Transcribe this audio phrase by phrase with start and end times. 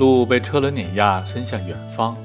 [0.00, 2.16] 路被车轮碾压，伸向远方。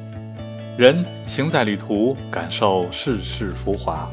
[0.78, 4.10] 人行在旅途，感受世事浮华。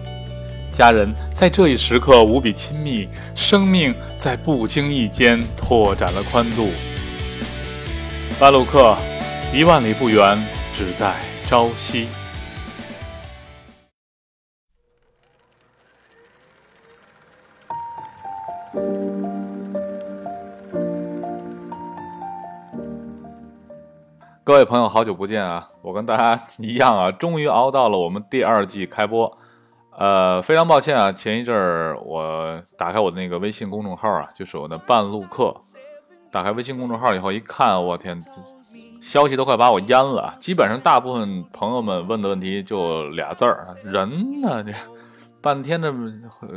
[0.72, 6.71] 家人在这一时刻无比亲密，生命在不经意间拓展了宽度。
[8.38, 8.96] 巴鲁克，
[9.54, 10.37] 一万里不远，
[10.74, 11.15] 只在
[11.47, 12.08] 朝夕。
[24.45, 25.70] 各位朋友，好久不见啊！
[25.82, 29.38] 我跟大家一样啊， 终于熬到了我们第二季开播。
[29.96, 35.55] 呃，非常抱歉啊，前一阵儿我打开我的那个微信公众号啊，就是我的半路客。
[36.33, 38.20] 打开微信公众号以后一看，我天，
[39.00, 40.34] 消息都快把我淹了。
[40.38, 44.64] 基本上大部分朋友们问的问题就俩字儿：人呢？
[44.64, 44.72] 这
[45.41, 45.95] 半天的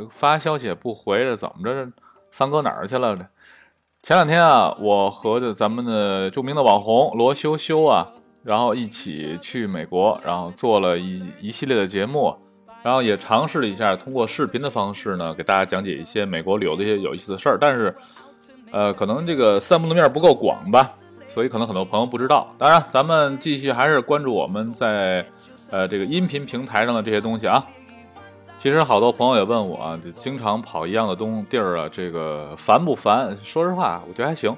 [0.10, 1.88] 发消息也不回着，怎么着？
[2.32, 3.16] 三哥哪儿去了？
[3.16, 3.24] 这
[4.06, 8.08] 前两天啊，我和着咱们的著名的网红罗修修啊，
[8.44, 12.32] 然后一起去美国，然后做了一一系列的节目。
[12.84, 17.58] 然后也尝试了一下通过视频的方式呢，给大家讲解一些美国旅游的一些有意思的事儿。
[17.60, 17.96] 但是，
[18.70, 20.92] 呃，可能这个散布的面不够广吧，
[21.28, 22.48] 所以可能很多朋友不知道。
[22.60, 25.26] 当然，咱们继续还是关注我们在
[25.72, 27.66] 呃这个音频平台上的这些东西啊。
[28.58, 33.38] 其实好多朋友也问我，就经常跑一样的东地儿啊，这个烦不烦？
[33.44, 34.56] 说实话，我觉得还行，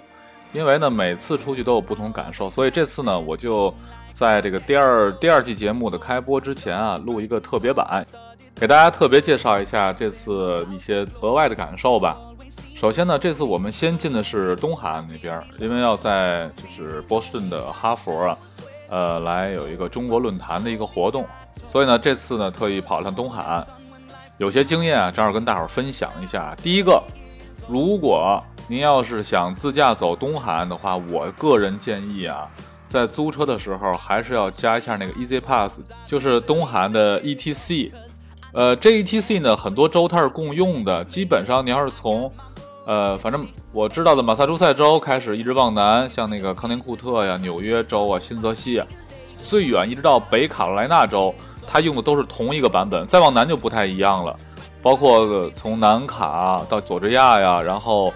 [0.53, 3.73] 因为呢每次出去都有不同感受，所以这次呢我就。
[4.13, 8.03] 在这个第二第二季节目的开播之前啊，录一个特别版，
[8.55, 12.17] 给大家特别介绍一下这次一些额外的感受吧。
[12.75, 18.37] 首先呢，这次我们先进的是东海岸那边，因为要在就是波士顿的哈佛啊，
[18.89, 21.23] 呃，来有一个中国论坛的一个活动，
[21.67, 23.67] 所以呢，这次呢特意跑上东海岸，
[24.37, 26.55] 有些经验啊，正好跟大伙儿分享一下。
[26.61, 27.01] 第一个，
[27.67, 32.47] 如果您要是想自驾走东海岸的话，我个人建议啊。
[32.85, 37.91] 在租车的时候，还是要加一下那个 Easy Pass，就是东海岸的 ETC。
[38.53, 41.03] 呃，这 ETC 呢，很多州它是共用的。
[41.03, 42.31] 基本上，你要是从，
[42.85, 48.81] 呃，反正我知道的马萨诸塞州开始，一直往南，像那个康宁库特呀、纽约州啊、新泽西，
[49.43, 51.35] 最远一直到北卡罗来纳州，
[51.67, 53.05] 它用的都是同一个版本。
[53.05, 54.33] 再往南就不太一样了，
[54.81, 58.11] 包括从南卡到佐治亚呀，然后。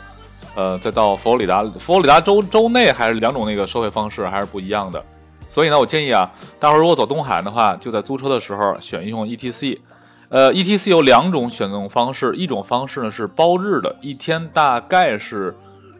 [0.53, 5.01] 呃，再到佛罗里达，佛罗里达州州内还是两种那个收费方式还是不一样的，
[5.47, 6.29] 所以呢，我建议啊，
[6.59, 9.79] 待会儿如果走东海的话，就在租车的时候选用 ETC。
[10.27, 15.55] 呃，ETC 有两种选用方式，一种方式呢是包日的，一天大概是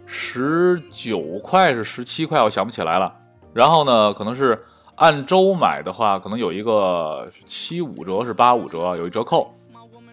[0.06, 3.13] 十九块是十七块，我想不起来了。
[3.53, 4.62] 然后呢，可能是
[4.96, 9.53] 按周买的话，可能有一个七五折是八五折，有一折扣。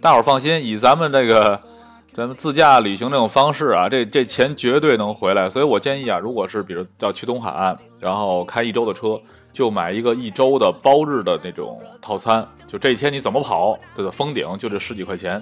[0.01, 1.59] 大伙儿放心，以咱们这个。
[2.11, 5.49] 咱们自驾旅行这种方式啊，这这钱绝对能回来。
[5.49, 9.21] 所以我建议啊，如果是比如要去东海岸，然后开一周的车，
[9.53, 12.45] 就买一个一周的包日的那种套餐。
[12.67, 14.11] 就这一天你怎么跑，对的？
[14.11, 15.41] 封顶就这十几块钱。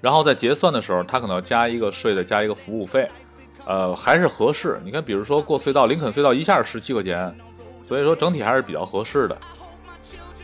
[0.00, 3.08] 然后在结算的时候，他可能加一个税，再加一个服务费，
[3.66, 4.80] 呃，还是合适。
[4.84, 7.36] 你看，比如说过隧道，林肯隧道一下十七块钱，
[7.88, 9.38] 所以说整体还是比较合适的。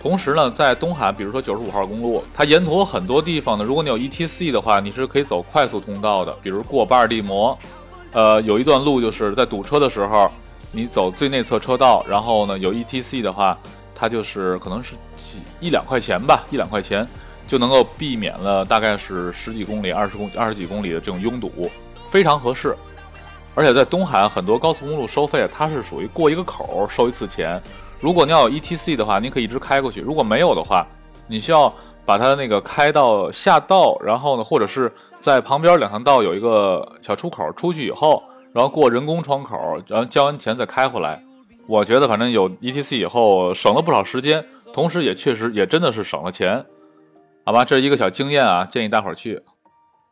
[0.01, 7.59] 同时呢，在东海，比如说九十五号公路，它沿途很多地方呢，如果你有 ETC 的话，你是可以走快速通道的，比如过巴尔的摩，
[8.13, 10.31] 呃，有一段路就是在堵车的时候，
[10.73, 13.59] 你走最内侧车道，然后呢有 ETC 的话，
[13.95, 17.07] 它就是可能是几一两块钱吧，一两块钱
[17.47, 21.71] 就能够避免了大概是十几公里、二十公二十几公里的这种拥堵，
[22.09, 22.75] 非常合适。
[23.55, 27.61] 而且在东海很多高速公路收费，它是属于过一个口收一次钱。
[28.01, 30.87] 如果你要有 ETC 的话，你可以一直开过去；如果没有的话，
[31.27, 31.73] 你需要
[32.05, 38.23] 把它那个开到下道，然后呢，或者是在旁边两条道有一个小出口，出去以后，
[38.53, 41.23] 然后过人工窗口，然后交完钱再开回来。
[41.67, 46.63] 我觉得反正有 ETC 以后省了不少时间，同时也确实也真的是省了钱，
[47.45, 47.65] 好吧？
[47.65, 49.41] 这是一个小经验啊，建议大伙儿去。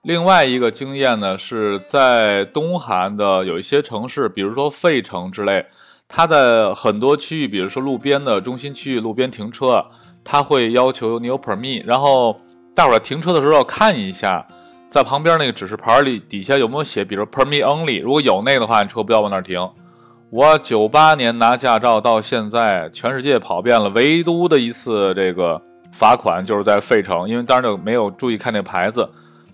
[0.02, 5.64] 另外一个经验呢，是在东韩的有一些城市，比如说费城之类。
[6.08, 9.86] 它的很多区域，比如说路边的中心区域，路边停车，
[10.24, 12.36] 它会要求你有 permit，然后
[12.74, 14.44] 大伙儿停车的时候要看一下，
[14.90, 19.70] 在旁边那个指示牌里底下有没有写，比如 permit only，如果有那个的话，你车不要往那儿停。
[20.30, 25.62] 我九八年拿驾照到现在，全世界跑遍了，唯独的一次这个
[25.92, 29.08] 罚款就是在费城，因为当时就没有注意看那牌子，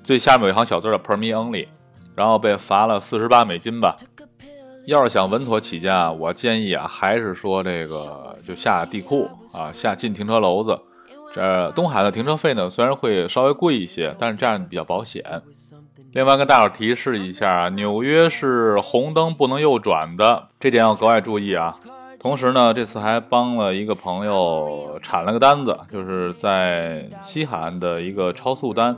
[0.08, 1.68] 最下面有一行小字的 permit only，
[2.14, 3.94] 然后被罚了四十八美金吧。
[4.86, 10.80] 要是想稳妥起见啊，我建议啊，还是说这个就下地库啊，下进停车楼子。
[11.30, 15.22] 这东海的停车费呢，虽然会稍微贵一些，但是这样比较保险。
[16.12, 21.74] 另外跟大伙提示一下啊，纽约是红灯不能右转的，这点要格外注意啊。
[22.18, 28.96] 同时呢，这次还帮了一个朋友铲了个单子，就是在西海岸的一个超速单。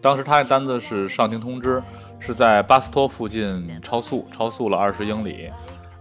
[0.00, 1.82] 当时他的单子是上庭通知，
[2.18, 5.50] 是在巴斯托附近超速，超速了二十英里。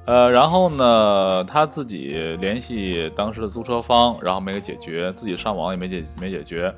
[0.05, 6.71] 呃，然后呢，他自己联系当时的租车方，然后没给解决，自己上网也没解没解决。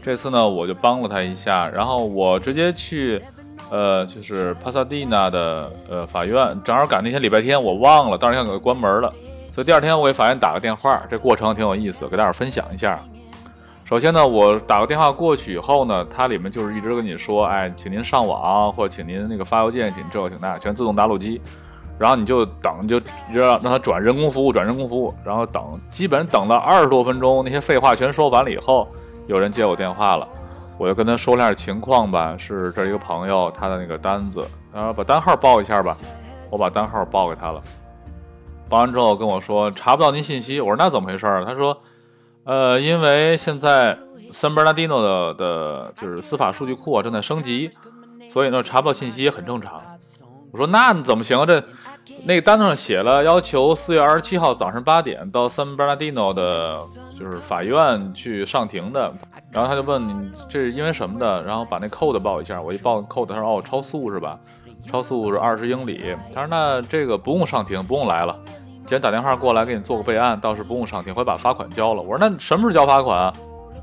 [0.00, 3.20] 这次呢，我就帮了他一下，然后我直接去，
[3.68, 9.12] 呃，就是帕萨蒂纳的呃法院，正好赶那天礼拜天，我忘了，当时想给他关门了，
[9.50, 13.02] 所以第二天我给法院打个电话，这过程挺有意思，给大伙分享一下。
[13.92, 21.38] 首先呢，我打个电话过去以后呢，它里面就是一直跟你说，哎，请您上网，或者请您那个发邮件，请这请那，全自动打录机。
[21.98, 22.98] 然后你就等，就
[23.28, 28.88] 让让他转人工服务，转人工服务，然后等，基本等了二十多分钟，那些废话全说完了以后，
[29.26, 30.26] 有人接我电话了，
[30.78, 35.94] 我就跟他说了下情况吧，是这一个朋友他的那个单子，然后把单号报一下吧，
[36.48, 37.60] 我把单号报给他了，
[38.70, 41.44] 报完之后跟我说查不到您信息，我说那怎么回事儿？
[41.44, 41.76] 他说，
[42.44, 43.96] 呃，因为现在
[44.30, 47.70] San Bernardino 的的就是司法数据库啊正在升级，
[48.30, 49.80] 所以呢查不到信息也很正常。
[50.50, 51.46] 我说那怎么行啊？
[51.46, 51.62] 这
[52.24, 56.76] 那个单子上写了，要求四月二十七号早上八点到 San Bernardino 的，
[57.18, 59.12] 就是法院去上庭的。
[59.50, 61.38] 然后他就问你这是因为什么的？
[61.44, 62.60] 然后把那 code 报一下。
[62.60, 64.38] 我一报 code，他说哦，超速是吧？
[64.90, 66.14] 超速是二十英里。
[66.34, 68.36] 他说那这个不用上庭，不用来了。
[68.82, 72.02] 今天打电话过来给你做个备案，倒是不用上庭，会把罚款交了。
[72.02, 73.32] 我说那什么时候交罚款啊？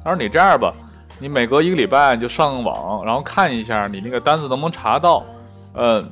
[0.04, 0.74] 他说你这样吧，
[1.20, 5.24] 你每隔一个礼拜你就上网，然后看一下你那个单子能不能查到，
[5.74, 6.06] 嗯。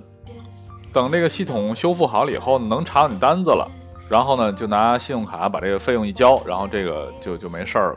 [0.94, 3.69] 等那个系统修复好了以后，能查到你单子了，
[4.10, 7.95] 然后呢，就拿信用卡把这个费用一交，然后这个就就没事儿了。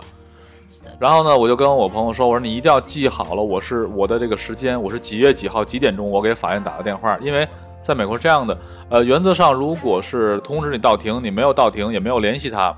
[0.98, 7.16] 然后呢，我就跟我朋友说：“我说你一定要记好了，我是我的这个时间，我是几月几号几点钟，我给法院打个电话。
[7.22, 7.48] 因为
[7.81, 8.59] 在美国这样的，
[8.91, 12.75] 呃，原则上如果是通知你到庭，你没有到庭，也没有联系他，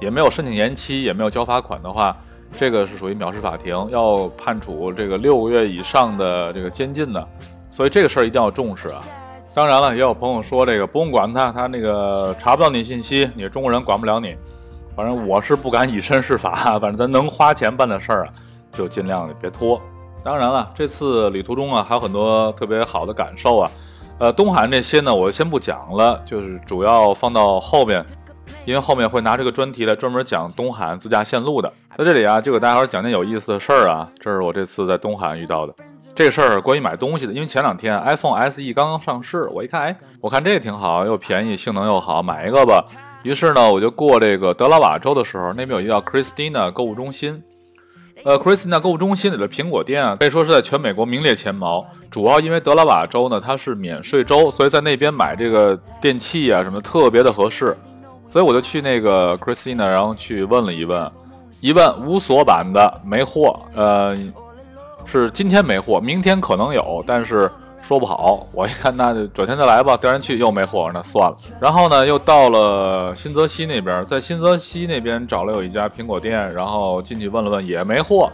[0.00, 2.16] 也没有申请延期，也没有交罚款的话，
[2.56, 7.26] 这个是属于藐视法庭，要判处这个六个月以上的这个监禁的。
[7.70, 9.00] 所以这个事儿一定要重视啊。”
[9.54, 14.36] 当然了，也有朋友说这个不用管他，他那个查不到你信息，你是中国人管不了你。
[14.94, 18.32] 反正我是不敢以身试法， 反正咱能花钱办的事儿啊，
[18.72, 19.80] 就尽量别拖。
[20.22, 23.70] 当然了，这次旅途中啊，还有很多特别好的感受啊。
[24.22, 28.06] 呃，东韩这些呢，我先不讲了，就是主要放到后面，
[28.64, 31.68] 因为后面会拿这个专题来专门讲东韩自驾线路的。
[31.96, 35.74] 在这里啊，就给大家伙讲点有意思的事儿啊，这是我这次在东韩遇到的。
[36.14, 42.84] 这事儿关于买东西的，因为前两天 iPhone SE 刚刚上市，我一看，哎，我看这个挺好，又便宜，性能又好，买一个吧。
[43.24, 47.42] 于是呢，我就过这个德拉瓦州的时候，那边有一个叫 Christina 购物中心。
[48.24, 51.84] 呃，Christina 购物中心里的苹果店啊，可以说是在全美国名列前茅。
[52.10, 57.76] 主要因为德拉瓦州呢，它是免税州，所以在那边买这个电器啊什么特别的合适。
[58.28, 61.10] 所以我就去那个 Christina，然后去问了一问，
[61.60, 64.16] 一问无锁版的没货，呃。
[65.04, 67.50] 是今天没货，明天可能有，但是
[67.82, 68.40] 说不好。
[68.54, 69.96] 我一看，那就转天再来吧。
[69.96, 71.36] 第二天去又没货，那算了。
[71.60, 78.30] 然后呢，又到了新泽西那边，在新泽西那边找了有一家苹果店，然后进去问了问，也没货。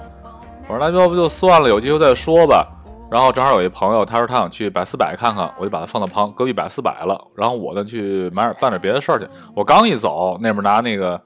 [0.68, 2.64] 我说那要不就算了，有机会再说吧。
[3.10, 7.18] 然后正好有一朋友，他说他想去百思百看看，我就把他放到旁隔壁百思百了。
[7.34, 9.26] 然后我呢去买点办点别的事儿去。
[9.54, 11.18] 我刚一走，那边拿那个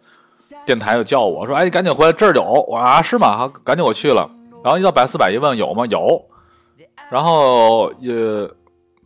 [0.64, 3.50] 电台就叫我说：“哎，你赶紧回来，这儿有。”我说啊，是吗？
[3.64, 4.30] 赶紧我去了。
[4.62, 5.85] 然后一到百思百一问有吗？
[5.90, 6.25] 有，
[7.12, 8.49] 然后也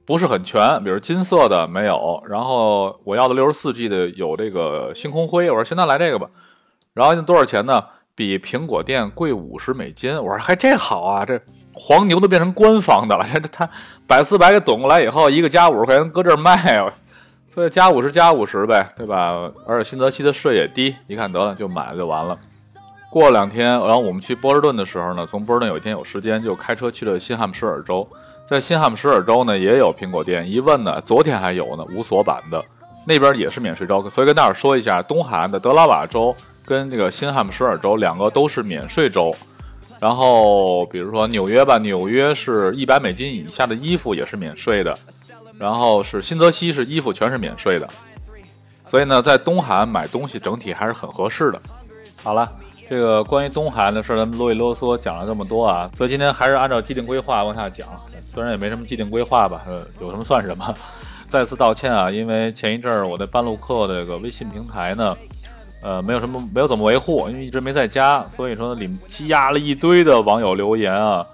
[0.05, 2.23] 不是很全，比如金色的没有。
[2.29, 6.29] 然后我要的六十四 G 的有这个星空灰，我说现在来这个吧。
[6.95, 7.83] 然后多少钱呢？
[8.15, 10.17] 比苹果店贵五十美金。
[10.17, 11.39] 我说还这好啊，这
[11.75, 13.27] 黄牛都变成官方的了。
[13.35, 13.69] 这他
[14.07, 16.57] 百思百给怼过来以后，一个加五十块钱搁这儿卖，
[17.49, 19.51] 所以加五十加五十呗，对吧？
[19.67, 22.39] 而且新泽西的税也低，一看得了就买了就完了。
[23.17, 28.07] 过两天，然后我们去波士顿的时候呢，从波士顿有一天有时间，就开车去了新汉姆什尔州。
[28.45, 30.47] 在新汉姆什尔州呢，也有苹果店。
[30.47, 32.63] 一问呢，昨天还有呢，无锁版的，
[33.07, 34.07] 那边也是免税州。
[34.11, 39.35] 所以跟大伙说一下，东海岸的德拉瓦州跟这个新汉姆什尔州两个都是免税州。
[39.99, 44.95] 然后比如说纽约吧，纽约是一百美金以下的衣服也是免税的。
[45.59, 47.89] 然后是新泽西是衣服全是免税的。
[48.85, 51.59] 所以呢，在东海岸买东西整体还是很合适的。
[52.23, 52.53] 好了。
[52.89, 57.89] 这个关于东海岸的事，咱们啰里啰嗦讲了这么多啊，所以今天还是按照既定规划往下讲。
[58.25, 60.75] 虽然也没什么既定规划吧，呃，有什么算什么。
[61.27, 65.17] 再次道歉啊，因为前一阵儿我在半路客这个微信平台呢，
[65.83, 71.27] 呃，没有什么没有怎么维护，因为一直没在家，所以说里面积压了一堆的网友留言啊，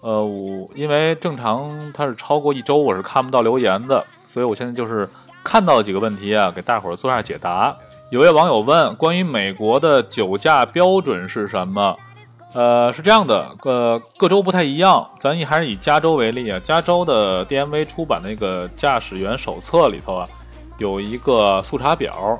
[0.00, 5.08] 呃，我因为正常它是超过一周我是看不到留言的，所以我现在就是
[5.42, 7.76] 看到几个问题啊，给大伙儿做下解答。
[8.12, 11.96] 有位网友问，关于美国的酒驾标准是什么？
[12.52, 15.08] 呃，是这样的，呃，各州不太一样。
[15.18, 20.28] 咱以还是以加州为例啊，加州的 DMV 出版那个驾驶员手册里头啊，
[20.76, 22.38] 有一个速查表。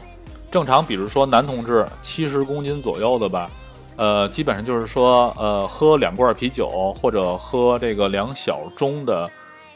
[0.51, 3.51] 正常，比如说男同志七十公斤左右的吧，
[3.97, 9.27] 呃，基本上就是说，呃，喝两罐啤酒或者喝这个两小盅的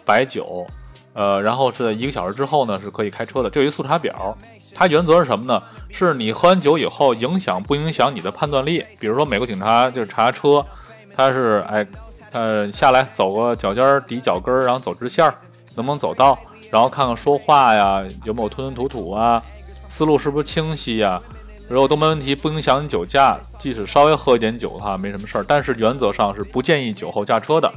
[0.05, 0.67] 白酒，
[1.17, 3.49] 呃，然后是在一个小时之后呢是可以开车的。
[3.49, 4.37] 这有一速查表，
[4.75, 5.63] 它原则是什么呢？
[5.89, 8.85] 是你喝完酒以后影响不影响你的判断力？
[9.01, 10.63] 比如说，美国警察就是查车，
[11.17, 11.87] 他是哎，
[12.33, 15.25] 呃，下来走个脚尖抵脚跟，然后走直线，
[15.75, 16.39] 能不能走到？
[16.71, 19.43] 然后看看说话呀有没有吞吞吐吐啊。
[19.89, 21.19] 思路是不是清晰呀？
[21.71, 25.45] 如果都没问题，不影响你酒驾，即使稍微喝一点酒的话，没什么事儿。
[25.49, 27.73] 但是原则上是不建议酒后驾车的。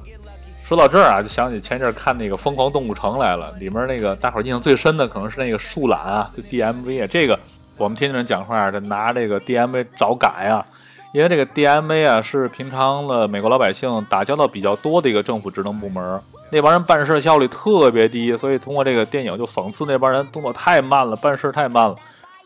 [0.69, 7.07] 说到这儿啊，就想起前一阵看那个《疯狂动物城》来了，里面那个大伙印象最深的可能是那个树懒啊，就 DMV 啊。
[7.07, 7.39] 这个
[7.75, 10.63] 我们天津人讲话得拿这个 DMV 找改啊，
[11.11, 16.21] 因为这个 DMV 啊是平常的美国老百姓打交道比较多的一个政府职能部门。
[16.51, 21.95] 那帮人办事效率特别低，所以通过这个电影就讽刺那帮人动作太慢了，办事太慢了。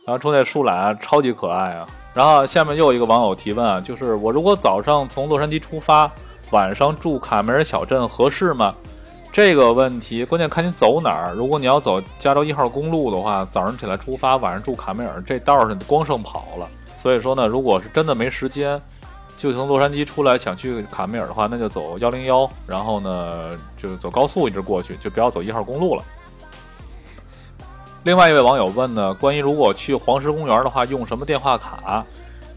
[0.05, 1.85] 然后出那树懒啊超级可爱啊。
[2.13, 6.09] 然后下面又有一个网友提问啊，就是我如果早上从洛杉矶出发，
[6.53, 8.75] 晚上住卡梅尔小镇合适吗？
[9.31, 11.33] 这个问题关键看你走哪儿。
[11.33, 16.69] 如果你要走加州一号公路的话，早上起来出发，晚上住卡梅尔，这道上光剩跑了。
[16.95, 18.79] 所以说呢，如果是真的没时间。
[19.35, 26.03] 就从洛杉矶出来想去卡梅尔的话，那就走幺零幺，然后呢就走高速一直过去，就不要走一号公路了。
[28.03, 32.05] 另外一位网友问呢，关于如果去黄石公园的话，用什么电话卡？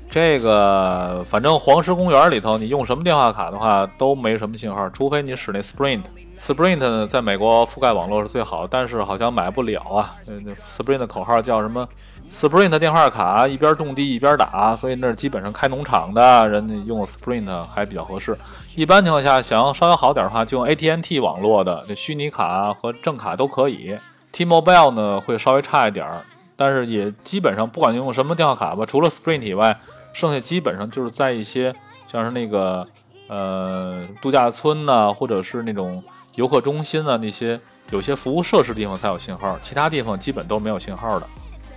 [0.09, 6.03] 这个反正黄石公园里头，你用什么电话卡的话都没什么信号，除非你使那 Sprint。
[6.39, 10.15] Sprint 呢，在美国覆盖网络是最好，但是好像买不了啊。
[10.27, 11.87] 那 Sprint 的口号叫什么
[12.31, 18.37] ？Sprint 电话卡一边种地一边打，所以那基本上开农场的人用 Sprint 还比较合适。
[18.75, 23.97] 一般情况下，想要稍微好点的话，就用 AT&T 网络的，这虚拟卡和正卡都可以。
[24.33, 26.21] T-Mobile 呢会稍微差一点儿，
[26.55, 29.75] 但是也基本上不管用什么电话卡吧，除了 Sprint 以外，
[30.17, 31.75] 剩下基本上就是在一些
[32.07, 32.89] 像是那个
[33.29, 36.03] 呃度假村呐，或者是那种。
[36.37, 37.59] 游客中心啊那些
[37.91, 41.27] 有些服务设施地方才有信号，其他地方基本都没有信号的。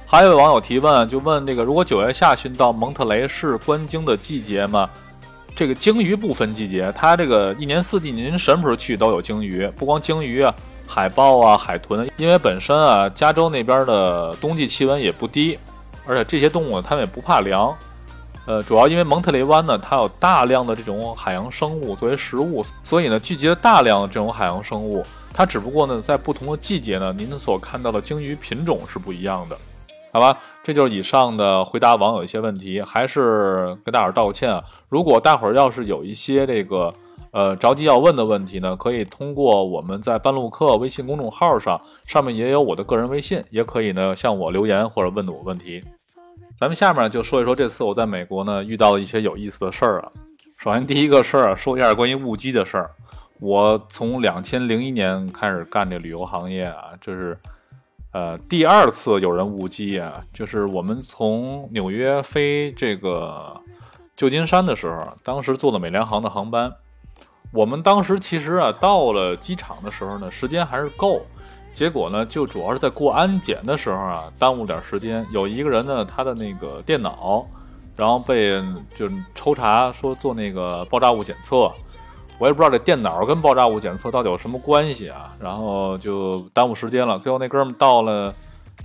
[0.06, 4.90] 还有网友提问，就问这个：如果九月下旬到蒙特雷是观鲸的季节吗？
[5.56, 10.54] 这个鲸鱼不分季节，它这个一年四季您什么时候去都有鲸鱼，不光鲸鱼啊，
[10.86, 15.58] 海豹啊、海豚，因为本身啊，加州那边的冬季气温也不低，
[16.06, 17.74] 而且这些动物它们也不怕凉。
[18.50, 25.06] 呃，主要因为蒙特雷湾呢，它有大量的这种海洋生物作为食物，所以呢，聚集了大量这种海洋生物。
[25.32, 29.56] 它只不过呢，在不同的季节呢，您所看到的鲸鱼品种是不一样的，
[30.12, 30.36] 好吧？
[30.64, 34.64] 这就是以上的回答网友一些问题，还是跟大伙儿道个歉啊。
[34.90, 36.92] 如果大伙儿要是有一些这个
[37.30, 45.84] 呃着急要问的问题呢，可以通过我们在半路客微信公众号上，上面也有我的个人微信，也可以呢向我留言或者问我问题。
[46.60, 50.12] 咱们下面就说一说这次我在美国呢遇到的一些有意思的事儿啊。
[50.58, 52.92] 首先第一个事儿啊，说一下关于误机的事儿。
[53.40, 57.40] 我从两千零一年开始干这旅游行业啊，这是
[58.12, 60.22] 呃第二次有人误机啊。
[60.34, 63.58] 就是我们从纽约飞这个
[64.18, 66.74] 旧金山的时候，当时坐的美联航的航班，
[67.54, 71.26] 我们当时其实啊到了机场的时候呢，时间还是够。
[71.80, 75.26] 结果呢，就主要是在过安检的时候啊，耽误点时间。
[75.32, 77.48] 有一个人呢，他的那个电脑，
[77.96, 78.62] 然后被
[78.94, 81.72] 就抽查说做那个爆炸物检测，
[82.38, 87.18] 我也不知道这电脑跟爆炸物检测到底有什么关系啊，然后就耽误时间了。
[87.18, 88.36] 最后那哥们到了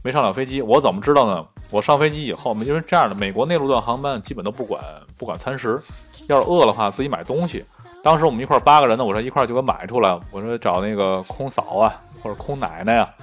[0.04, 1.44] 没上了飞机，我怎么知道呢？
[1.70, 4.80] 我上飞机以后，因为这样的美国内陆段航班基本都不管
[5.18, 5.82] 不管餐食，
[6.28, 7.64] 要是饿的话自己买东西。
[8.04, 11.92] 当时我们一块八个人呢，我说一块就给买出来，我说找那个空嫂啊。
[12.24, 13.14] 或者空奶奶呀，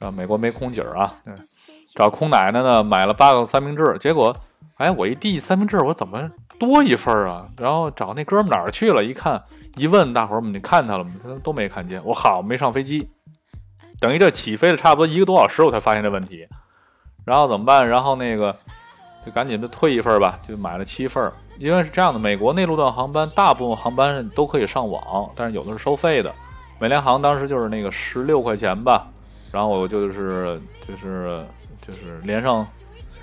[0.00, 1.14] 啊，美国没空姐儿啊，
[1.94, 4.36] 找空奶奶呢，买了八个三明治，结果，
[4.78, 6.28] 哎，我一递三明治，我怎么
[6.58, 7.46] 多一份啊？
[7.56, 9.04] 然后找那哥们哪儿去了？
[9.04, 9.40] 一看，
[9.76, 11.12] 一问大伙儿们，你看他了吗？
[11.22, 12.02] 他都没看见。
[12.04, 13.08] 我好没上飞机，
[14.00, 16.48] 等于这起飞了差不多一个多小时，我才发现这问题。
[17.24, 17.88] 然后怎么办？
[17.88, 18.54] 然后那个
[19.24, 21.32] 就赶紧的退一份吧，就买了七份。
[21.60, 26.34] 因为是这样的，美国内陆段航班大部分航班都可以上网，但是有的是收费的。
[26.78, 29.08] 美联航当时就是那个十六块钱吧，
[29.50, 31.44] 然后我就是就是
[31.80, 32.66] 就是连上，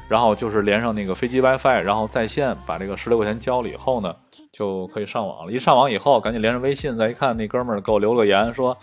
[0.08, 4.16] 然后就是连上那个飞机 WiFi，然后在线把这个十六块钱交了以后呢，
[4.52, 5.52] 就可以上网了。
[5.52, 8.76] 一上网以后，赶紧连上微信，再一看，那哥们儿给我留了个言，说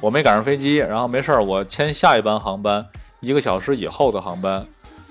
[0.00, 2.84] 我没赶上飞机，然后没事儿，我签下一班航班，
[3.20, 4.66] 一个小时以后的航班。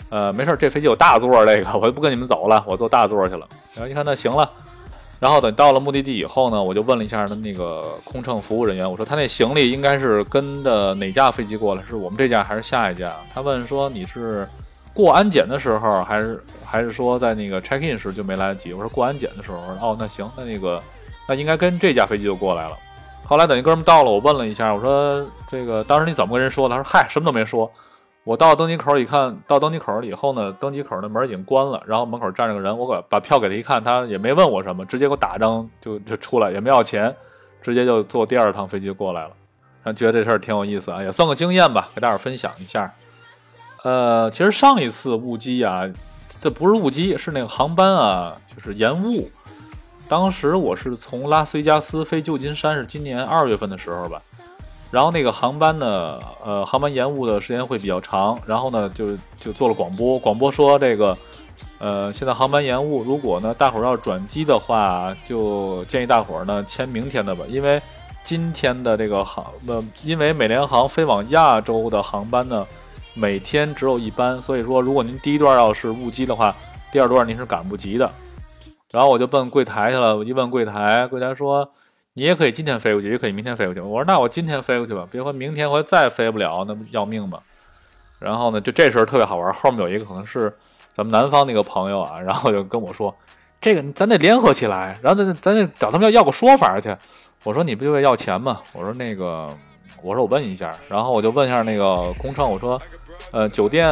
[0.09, 3.45] 呃，没事儿，这飞机有大座儿，这个我就不跟你们走了，我坐大座儿去了。
[3.73, 4.49] 然后一看，那行了。
[5.19, 11.83] 然后等到了目的地以后呢，我就问了一下他那个空乘服务人员，我说他那行李应该是跟的哪架飞机过来？
[11.83, 13.15] 是我们这架还是下一架？
[13.33, 14.47] 他问说你是
[14.93, 18.73] 过安检的时候，还是还是说在那个 check in 时就没来得及？
[18.73, 19.57] 我说过安检的时候。
[19.81, 20.81] 哦，那行，那那个
[21.27, 22.77] 那应该跟这架飞机就过来了。
[23.25, 26.75] 后来等那哥们到了，我问了一下，我说这个当时你怎么跟人说的？
[26.75, 27.71] 他说嗨，什么都没说。
[28.27, 37.15] 我到登机口一看，到登机口了以后呢，登机口的门已经关了，然后门口站着个人，我把把票给他一看，他也没问我什么，直接给我打张就就出来，也没要钱，
[37.61, 39.29] 直接就坐第二趟飞机过来了。
[39.81, 42.93] 然后觉得这事儿挺有意思啊，也算个经验吧，给大伙分享一下。
[43.85, 45.83] 呃，其实上一次误机啊，
[46.37, 49.31] 这不是误机，是那个航班啊，就是延误。
[50.09, 54.21] 当时我是从拉斯维加斯飞旧金山，是今年二月份的时候吧。
[54.89, 58.39] 然后那个航班呢，呃，航班延误的时间会比较长。
[58.45, 61.17] 然后呢，就就做了广播，广播说这个，
[61.77, 67.81] 呃，现在航班延误，如果呢大伙儿要转机的话，就建议大伙儿呢签明天的吧，因为
[68.23, 72.65] 今天的这个航，呃，因为美联航飞往亚洲的航班呢，
[73.13, 76.55] 每天只有一班，所以说如果您第一段要是误机的话，
[76.93, 78.09] 第二段您是赶不及的。
[78.89, 81.69] 然后我就奔柜台去了，我一问柜台，柜台说。
[82.17, 83.79] 你也可以今天飞过去，也可以明天飞过去。
[83.79, 87.37] 我说那我今天飞过去吧，别说明天我再飞不了，那不要命吗？
[88.17, 89.53] 然后呢，就这事儿特别好玩。
[89.53, 90.51] 后面有一个可能是
[90.91, 93.15] 咱们南方那个朋友啊， 然后就跟我说，
[93.61, 96.89] 这个咱得联合起来，然后咱咱得找他们要要个说法去。
[97.43, 98.61] 我说你不就为要钱吗？
[98.73, 99.47] 我说那个，
[100.01, 102.81] 我说我问一下，然后我就问一下那个空乘，我说，
[103.29, 103.87] 呃，酒店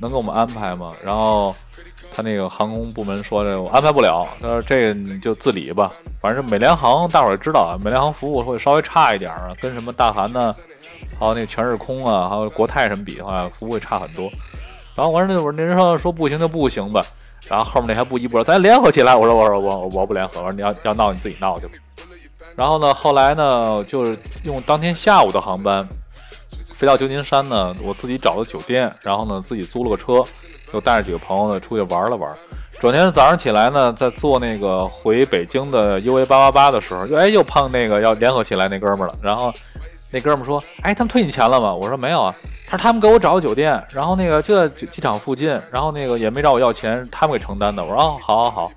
[0.00, 0.92] 能给我们安排吗？
[1.02, 1.56] 然后。
[2.12, 4.26] 他那个航空部门说的，我安排不了。
[4.40, 5.92] 他说这个你就自理吧。
[6.20, 10.54] 反正美联航大伙儿知道啊，美联航服务会稍微差一点啊，跟什么大韩呢，
[11.18, 14.30] 还有那全日空啊，还有国泰什么比的话，服务会差很多。
[14.94, 17.02] 然后我说那我那人说说不行就不行吧。
[17.48, 19.16] 然后后面那还不依不饶，咱联合起来。
[19.16, 20.40] 我说我说我我不联合。
[20.40, 21.72] 我说你要要闹你自己闹去吧。
[22.54, 25.88] 然后呢，后来呢，就是用当天下午的航班
[26.74, 30.22] 飞到旧金山呢，我自己找的酒店，然后呢自己租了个车。
[30.72, 32.30] 又带着几个朋友呢出去玩了玩，
[32.78, 39.14] 转天早上起来呢，在坐那个回北京的 UA 八八八的时候，又哎又碰那个要联合起来那哥们了。
[39.22, 39.52] 然后
[40.12, 42.34] 那哥们说：“哎，他们退你钱了吗？”我说：“没有啊。”
[42.66, 48.72] 他说：“他们给我找的酒店，然后那个就在机场附近，然后那个也没找我要钱，他们给承担的。”我说：“哦，好好好。”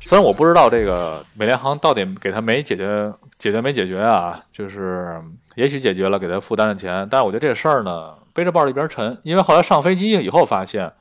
[0.00, 5.20] 虽然我不知道这个美联航到底给他没解决解决没解决啊，就是
[5.56, 8.14] 也许解决了给他负担的钱，但是我觉得这事儿呢。
[8.36, 10.92] 背着包一边沉，因为后来上飞机以后发现，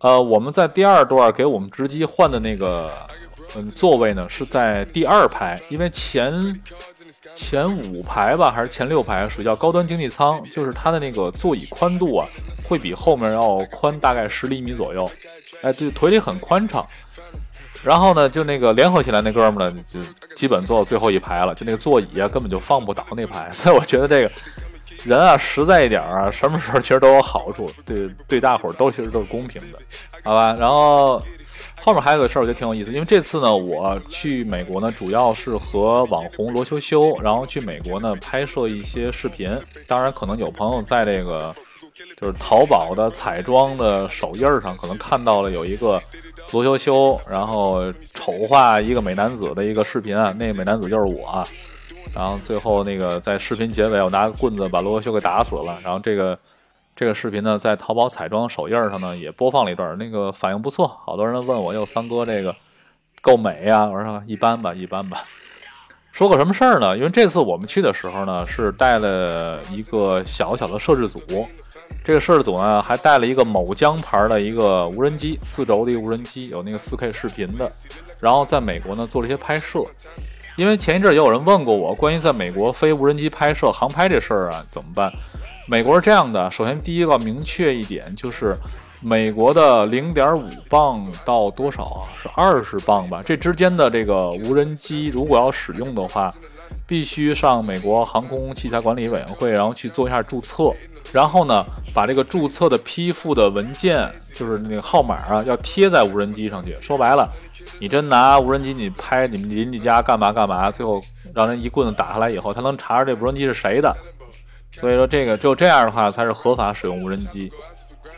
[0.00, 2.90] 呃，我们在第二段给我们值机换的那个
[3.54, 6.60] 嗯座位呢是在第二排，因为前
[7.36, 12.26] 前五排吧还是前六排属于叫高端经济舱，就是它的那个座椅宽度啊
[12.64, 15.08] 会比后面要宽大概十厘米左右，
[15.62, 16.84] 哎，对，腿里很宽敞。
[17.84, 20.00] 然后呢，就那个联合起来那哥们呢，就
[20.34, 24.32] 基本坐到最后一排了，就那个座椅啊根本就放不倒那排，所以我觉得这个。
[25.04, 29.78] 人啊，实在一点啊，什么时候其实都有好处，对对，大伙儿都其实都是公平的，
[30.22, 30.56] 好吧？
[30.58, 31.20] 然后
[31.80, 39.58] 后面还有个事儿，我觉得挺有意思，因为这次呢，我去美国呢，主要是和网红罗秋秋，然后去美国呢拍摄一些视频。
[39.88, 41.52] 当然，可能有朋友在这个
[42.20, 46.00] 就是淘宝的彩妆的首页上，可能看到了有一个
[46.52, 51.44] 罗秋秋，然后丑化一个美男子的一个视频啊，那个美男子就是我。
[52.14, 55.78] 然后最后那个在视频结尾，我拿棍子把罗修给打死了。
[55.82, 56.38] 然后这个
[56.94, 62.54] 这个视频呢，在淘宝彩妆首页上呢也播放了一段，那个反应不错，好多人问我，哟，三哥这个
[63.22, 63.86] 够美呀？
[63.86, 65.24] 我说一般吧，一般吧。
[66.12, 66.94] 说个什么事儿呢？
[66.94, 71.18] 因为这次我们去的时候呢，是带了一个小小的摄制组，
[72.04, 77.66] 这个摄制组呢还带了一个某江牌的一个无人机，四轴的无人机，有那个 4K 视频的，
[78.20, 79.82] 然后在美国呢做了一些拍摄。
[80.56, 85.12] 因为前一阵也有人问过我，关于在美国飞无人机拍摄航拍这事儿啊，怎么办？
[85.66, 88.56] 美国是这样的，首先第一个明确一点就是，
[89.00, 92.02] 美国的零点五磅到多少啊？
[92.20, 93.22] 是二十磅吧？
[93.24, 96.32] 这之间的这个无人机如果要使用的话，
[96.86, 100.72] 必须上美国航空器材管理委员会，然后去做一下注册，
[101.12, 106.76] 然后呢，把这个注册的批复的文件，就是那个号码啊，要贴在无人机上去。
[106.80, 107.26] 说白了。
[107.78, 110.70] 你真拿无人机你拍你们邻居家干嘛干嘛？
[110.70, 111.02] 最后
[111.34, 113.94] 让人一棍子打下来以后，他能查出这无人机是谁的。
[114.72, 117.52] 所以说这个只有这样的话才是合法使用无人机。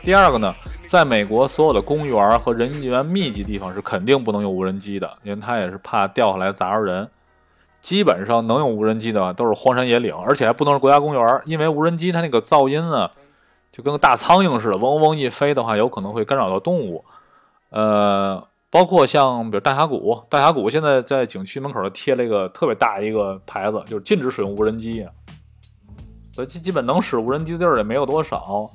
[0.03, 0.53] 第二个呢，
[0.85, 7.09] 在美国所有的公园和人员密集地方是肯定不能用无人机的，因为它也是怕掉下来砸着人。
[7.81, 13.09] 基本上能用无人机的都是荒山野岭，而且还不能是国家公园，因为无人机它那个噪音呢，
[13.71, 17.03] 就跟个大苍蝇似的，嗡嗡一飞的话，有可能会干扰到动物。
[17.69, 18.43] 呃，
[18.75, 25.07] 包括像比如大峡谷，大峡谷现在在景区门口贴了一个特别大一个牌子，就是禁止使用无人机。
[26.33, 28.69] 所以基基本能使无人机的地儿也没有多少。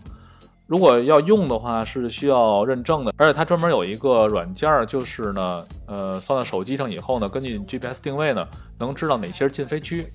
[0.67, 10.07] 如果要用的话，是需要认证的，而且它专门有一个软件儿，就是呢，呃，放在手机上以后呢，根据 GPS 定位呢，能知道哪些是禁飞区，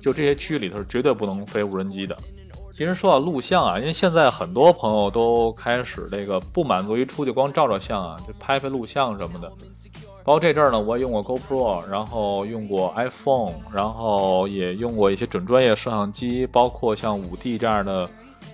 [0.00, 2.16] 就这些区域里头是绝对不能飞无人机的。
[2.72, 9.50] 其实说到录像啊，因为现在很多朋友都开始这个不满足于出去光照照相啊，就拍拍录像什么的。
[10.24, 18.08] 包括这阵儿呢，我也用过 GoPro，然后用过 iPhone，然后也用过一些准专业摄像机，包括像五 D 这样的。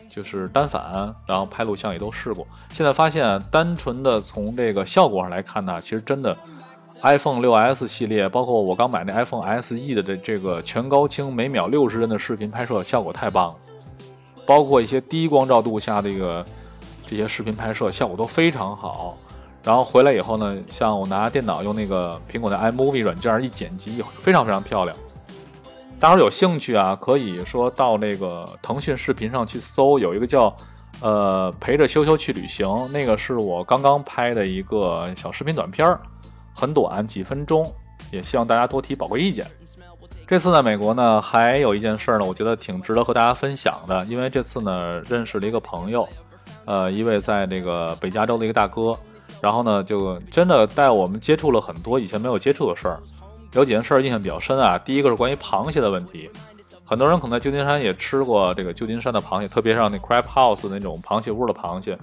[0.08, 2.44] 就是单反，然后拍录像也都试过。
[2.72, 6.36] 现在发现，单纯的从这个效果上来看呢，其实真的
[7.02, 13.54] ，iPhone 6s 系列，包括我刚买那 iPhone SE 的这这个全高清每秒六十帧的视频拍摄效果太棒了。
[14.48, 16.42] 包括一些低光照度下的一个
[17.06, 19.18] 这些视频拍摄效果都非常好。
[19.62, 24.96] 然后回来以后呢，像我拿电脑用那个苹果的 iMovie 软件一剪辑，非常非常漂亮。
[26.00, 30.56] 大伙儿有兴趣啊，可以说到那个腾讯视频上去搜，有一个叫
[31.02, 35.94] “呃陪着修修去旅行”，那个是我刚刚拍的一个小视频短片，
[36.54, 37.70] 很短，几分钟，
[38.10, 39.46] 也希望大家多提宝贵意见。
[40.28, 46.06] 这次在美国呢，还有一件事呢，我觉得挺值得和大家分享的，因为这次呢认识了一个朋友，
[46.66, 48.94] 呃，一位在那个北加州的一个大哥，
[49.40, 53.00] 然后呢就真的带我们接触了很多以前没有接触的事儿。
[53.54, 56.30] 有几件事儿印象比较深啊，第一个是关于螃蟹的问题，
[56.84, 61.98] 很多人可能在旧金山也吃过这个旧金山的螃蟹，特别像那 Crab House 那种螃蟹屋的螃蟹。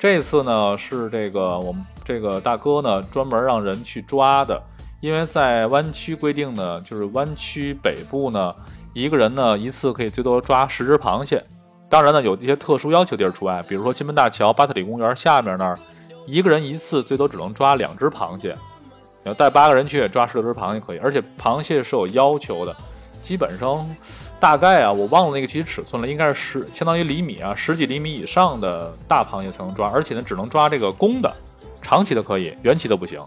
[0.00, 4.60] 这次呢是这个我们这个大哥呢专门让人去抓的，
[5.00, 8.54] 因为在湾区规定呢，就是湾区北部呢
[8.92, 11.42] 一个人呢一次可以最多抓十只螃蟹，
[11.88, 15.78] 当然呢有一些特殊要求地儿除外，比如说金门大桥、巴特里公园下面那儿，
[16.26, 18.56] 一个人一次最多只能抓两只螃蟹。
[19.24, 22.74] 要带八个人去抓十六只螃蟹可以，而且螃蟹是有要求的，
[23.22, 23.84] 基本上
[24.40, 31.30] 大概啊，我忘了那个具体尺寸了，应该是十，相当于厘米啊，十几厘米以上的大螃蟹才能抓，而且呢，只能抓这个公的，
[31.82, 33.20] 长鳍的可以，圆鳍的不行，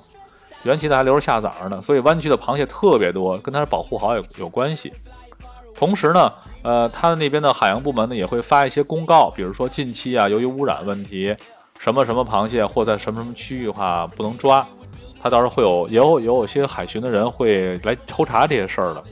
[0.64, 4.94] 原栖的还留着下崽呢，所以湾区的螃蟹特别多，跟它保护好有有关系。
[5.74, 11.36] 同时呢，呃，它那边的海洋部门呢也会发一些公告，比如说近期啊，由于污染问题，
[11.80, 14.66] 什么什么螃蟹或在什么什么区域的话不能抓。
[15.24, 19.04] 他到时候会有，也有也有些海巡的人会来抽查这些事儿的。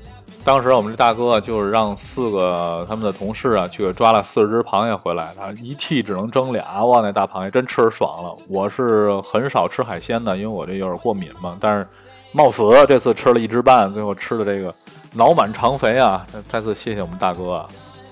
[0.49, 8.35] 当时我们这大哥就是让四个他们的同事啊去抓了四十只螃蟹回来，他一屉只能蒸俩，哇，那大螃蟹真吃着爽了。
[8.49, 11.55] 我是很少吃海鲜的，因为我这有点过敏嘛。
[11.59, 11.87] 但是
[12.31, 14.73] 冒死这次吃了一只半，最后吃的这个
[15.13, 16.25] 脑满肠肥啊！
[16.47, 17.53] 再次谢谢我们大哥。
[17.53, 17.65] 啊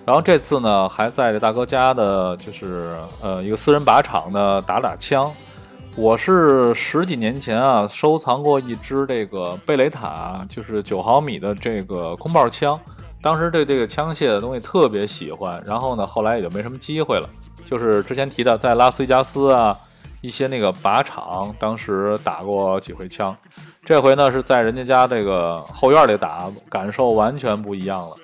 [0.06, 5.34] 然后这次呢，还在这大哥家的就是呃一个私人靶场呢打打枪。
[5.97, 12.79] 我是十几年前啊，收藏过一支这个贝雷塔，就是九毫米的这个空爆枪。
[13.19, 17.27] 当时对这个枪械的东西特别喜欢，然后呢，后来也就没什么机会了。
[17.65, 19.75] 就是之前提到在拉斯维加斯啊，
[20.21, 23.36] 一些那个靶场，当时打过几回枪。
[23.83, 28.15] 这回呢是在人家家这个后院里打，感受完全不一样了。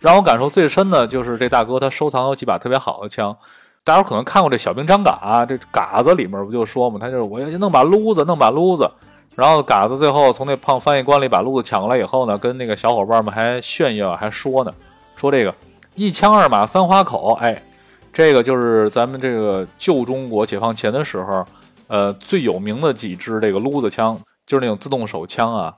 [0.00, 3.36] 让我感受最深的就是这大哥他收藏有几把特别好的枪。
[3.84, 8.90] 大家可能看过这小兵张嘎，这嘎子里面不就说嘛，他就是我要弄把撸子，弄把撸子，
[9.36, 14.72] 然后嘎子最后从那胖翻译官里把撸子抢过来以后呢，跟那个小伙伴们还炫耀，还说呢，
[15.16, 15.54] 说这个
[15.94, 17.62] 一枪二马三花口，哎，
[18.10, 21.44] 这个就是咱们这个旧中国解放前的时候，
[21.88, 25.74] 呃，最有名的几支这个撸子枪，就是那种自动手枪啊，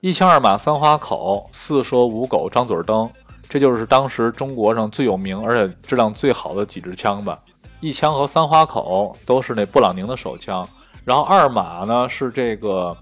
[0.00, 3.10] 一枪二马三花口，四说五狗张嘴蹬，
[3.48, 7.38] 这就是当时中国上最有名而且质量最好的几支枪吧。
[7.80, 10.66] 一枪和三花口都是那布朗宁的手枪，
[11.04, 12.96] 然后二马呢是这个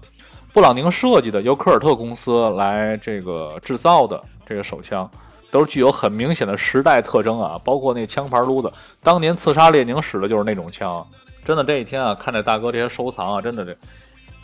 [0.53, 5.09] 布朗宁设计的，由科尔特公司来这个制造的这个手枪，
[5.49, 11.05] 都是具有很明显的时代特征啊，包括那枪牌撸子，当年刺杀列宁使的就是那种枪。
[11.43, 13.75] 真的这一天啊，看着大哥这些收藏啊，真的这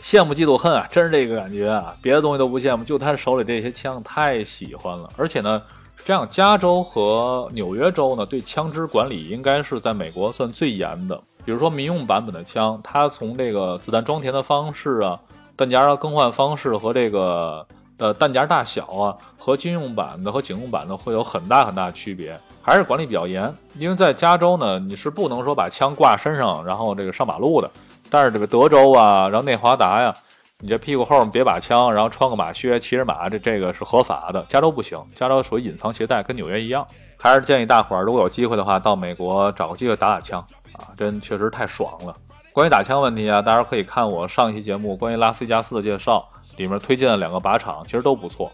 [0.02, 5.62] 羡慕嫉妒恨啊，真是这个感觉啊，别的东西都不羡慕，就他手里这些枪太喜欢了，而且呢。
[6.04, 11.14] 这样，加州和纽约州呢，对枪支管理应该是在美国算最严的。
[11.44, 15.16] 比如说民用版本的枪，它从这个子弹装填的方式啊、
[15.56, 17.64] 弹夹的更换方式和这个
[17.98, 22.36] 呃弹夹大小啊，和军用版的和警用版的会有很大很大区别。
[22.60, 23.54] 还是管理比较严。
[23.74, 27.70] 因为在加州呢，你是不能说把枪挂身上，然后这个上马路的。
[28.12, 30.14] 但是这个德州啊，然后内华达呀，
[30.58, 34.44] 你这屁股后面别把枪，然后穿个马靴，骑着马，这这个是合法的。
[34.50, 36.86] 加州不行，加州属于隐藏携带，跟纽约一样。
[37.18, 42.14] 还是建议大伙儿，如果有机会的话，到美国找个机会打打枪啊，真确实太爽了。
[42.52, 46.22] 关于打枪问题啊，大家可以看我上一期节目关于拉斯维加斯的介绍，
[46.58, 48.52] 里面推荐了两个靶场，其实都不错。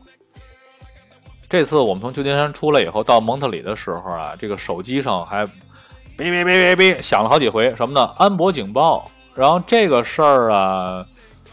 [1.48, 5.50] 这次我们从旧金山出来以后，到蒙特里的时候啊，这个手机上还哔
[6.18, 8.14] 哔哔哔哔响了好几回，什么呢？
[8.18, 9.10] 安博警报。
[9.38, 11.06] 然后这个事儿啊，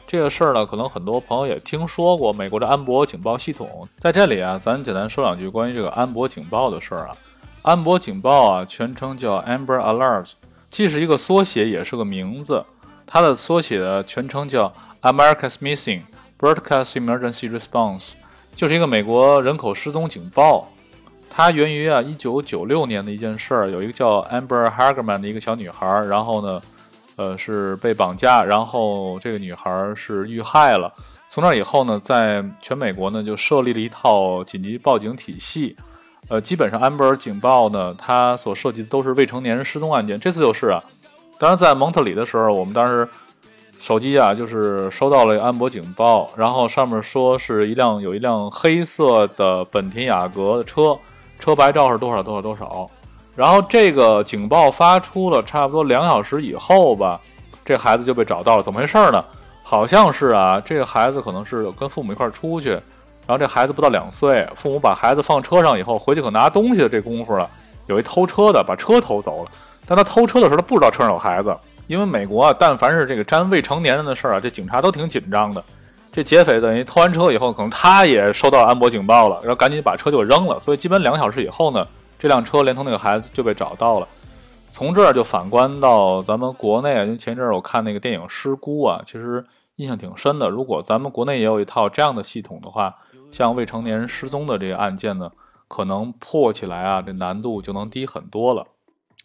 [0.08, 3.88] 这个事儿呢，可能很多朋友也听说过美国的安博警报系统。
[4.00, 7.16] 在这里啊，咱简单说两句关于这个安博警报的事儿啊。
[7.62, 10.32] 安博警报啊，全称叫 Amber Alert，
[10.72, 12.66] 既是一个缩写，也是个名字。
[13.06, 16.02] 它的缩写的全称叫 America's Missing
[16.40, 18.14] Broadcast Emergency Response，
[18.56, 20.70] 就是一个美国人口失踪警报。
[21.30, 26.60] 它源于啊1996年的一件事儿，有一个叫 Amber Hagerman 的一个小女孩，然后呢。
[27.16, 30.94] 呃，是被绑架，然后这个女孩是遇害了。
[31.30, 35.76] 从那以后呢，在全美国呢就设立了一套紧急报警体系。
[36.28, 40.20] 呃，基本上安博警报呢，它所涉及的都是未成年人失踪案件。
[40.20, 40.84] 这次就是啊，
[41.38, 43.08] 当然在蒙特里的时候，我们当时
[43.78, 50.98] 手机啊就是收到了安博警报，然后上面说是一辆有一辆黑色的本田雅阁的车，
[51.40, 52.90] 车牌照是多少多少多少。
[53.36, 57.20] 然后这个警报发出了差不多两小时以后吧，
[57.66, 58.64] 这孩子就被找到了。
[58.64, 59.24] 怎么回事呢？
[59.62, 67.50] 好像是啊，这个孩子可能是跟父母一块出去，然后这孩子不到两岁，父母把孩子放车上以后，回去可拿东西的这功夫了，
[67.88, 69.52] 有一偷车的把车偷走了。
[69.86, 71.54] 但他偷车的时候，他不知道车上有孩子，
[71.88, 75.62] 因为美国啊，但凡是这个沾未成年人的事儿啊，这警察都挺紧张的。
[76.14, 80.60] 这劫匪等于偷完车以后，可能他也收到安博警报了，然后赶紧把车就扔了。
[80.60, 81.86] 所以基本两小时以后呢。
[82.18, 84.08] 这辆车连同那个孩子就被找到了。
[84.72, 89.46] 从这儿就反观到咱们国内啊，因为前一阵儿我看那个电影《失孤》啊，其实
[89.78, 90.50] 印象挺深的。
[90.50, 92.94] 如果咱们国内也有一套这样的系统的话，
[93.32, 95.32] 像未成年人失踪的这个案件呢，
[95.70, 98.66] 可能破起来啊，这难度就能低很多了。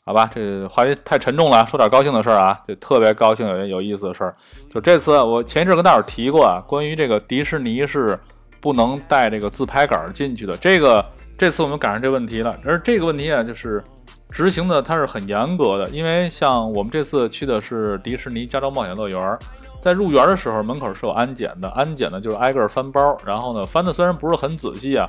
[0.05, 4.33] 好吧，这话题太沉重了，说点高兴的事儿啊，就特别高兴有有意思的事儿。
[4.73, 8.17] 就这次我前一阵跟大伙儿提过啊，关于这个迪士尼是
[8.61, 11.05] 不能带这个自拍杆儿进去的，这个。
[11.41, 13.83] 这次我们赶上这问题了，而这个问题啊，就是
[14.29, 19.39] 执行的它是很严格的，因为像我们这次去的是迪士尼加州冒险乐园，
[19.81, 25.09] 在入园的时候门口是有安检的，安检呢就是挨个翻包，然后呢翻的虽然不是很仔细啊，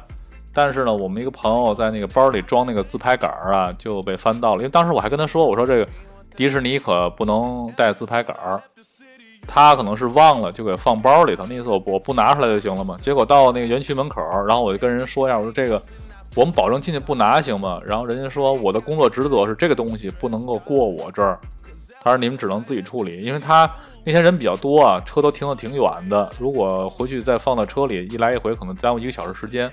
[0.53, 5.87] 但是呢我们一个朋友在那个包里装那个自拍杆儿啊就被翻到了，因为当时我还跟他说，我说这个
[6.37, 8.61] 迪士尼可不能带自拍杆儿，
[9.45, 15.83] 他可能是忘了就给放包里头，那意思我我不拿出来就行了嘛，结果到那个园区门口，然后我就跟人说一下，我说这个。
[16.35, 17.81] 我们保证进去不拿行吗？
[17.85, 21.37] 然后人家说我的工作职责是这个东西不能够过我这儿。
[21.99, 23.69] 他说你们只能自己处理，因为他
[24.03, 26.31] 那天人比较多啊，车都停的挺远的。
[26.39, 29.71] 如果回去再放到车里，一来一回可能耽误一个小时时间。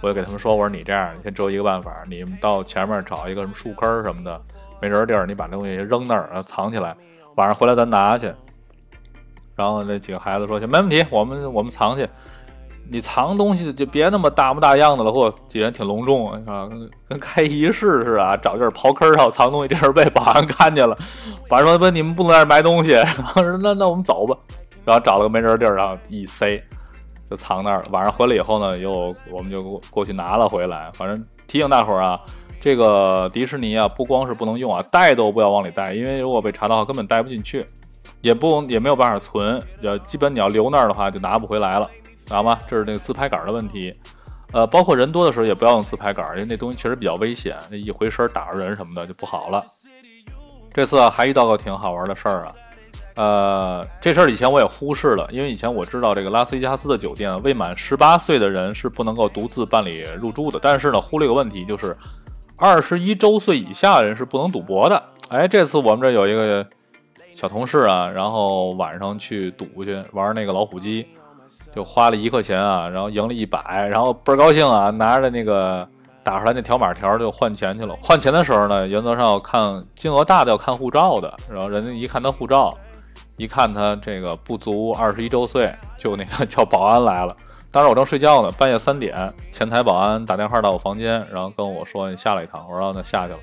[0.00, 4.38] 我就给他们说，我说你这样，你先只有一个办法，你们到前面找一个什么树坑什么的，
[4.80, 6.94] 没人地儿，你把那东西扔那儿，然后藏起来，
[7.36, 8.30] 晚上回来咱拿去。
[9.56, 12.06] 然后那几个孩子说行，没问题，我们我们藏去。
[12.90, 20.96] 你藏东西就别那么大模大样的了，或既然挺隆重啊，跟跟开仪式似的，找地儿刨坑儿，然后藏东西，这事儿被保安看见了，
[21.48, 24.36] 保安说不，你们不能在这 埋东西，然后说那那我们走吧，
[24.84, 26.62] 然后找了个没人地儿，然后一塞
[27.30, 27.84] 就藏那儿了。
[27.90, 30.90] 晚上回来以后呢，又我们就过去拿了回来。
[30.94, 32.20] 反正提醒大伙儿啊，
[32.60, 37.64] 这个迪士尼啊，不光是不能用啊，带都不要往里带，因为如果被查到，根本带不进去，
[38.20, 41.88] 也不也没有办法存，呃，基本你要留那儿的话，就拿不回来了。
[42.26, 42.58] 知道吗？
[42.66, 43.94] 这是那个自拍杆的问题，
[44.52, 49.62] 呃，包括人多的时候也不要用自拍杆，因为那东西确实比较危险，那一回身打着人什么的就不好了。
[50.72, 52.54] 这次啊还遇到个挺好玩的事儿啊，
[53.14, 61.96] 呃，这事儿以前我也忽视了，因为以前我知道这个拉斯维加斯的酒店未满十八岁的人是不能够独自办理入住的，但是呢，忽略个问题就是
[62.56, 65.02] 二十一周岁以下的人是不能赌博的。
[65.28, 66.66] 哎，这次我们这有一个
[67.34, 71.06] 小同事啊，然后晚上去赌去玩那个老虎机。
[71.74, 75.86] 就花了一块钱啊，然后赢了一百，然后倍儿高兴啊，拿着那个
[76.22, 77.96] 打出来那条码条就换钱去了。
[78.00, 82.72] 换钱的时候呢，原则上要看金额大的要看护照的，然后人家一看他护照，
[83.36, 87.36] 一看他这个不足二十一周岁，就那个叫保安来了。
[87.72, 92.64] 当时我正睡觉呢，半夜三点，前台保安打电话到我房间，然后跟我说你下来一趟。
[92.70, 93.38] 我说那下去了。